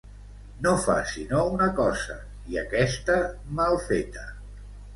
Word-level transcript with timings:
No 0.67 0.71
fa 0.85 0.95
sinó 1.11 1.43
una 1.59 1.67
cosa 1.81 2.17
i 2.55 2.59
aquesta 2.63 3.21
mal 3.61 3.81
feta. 3.87 4.29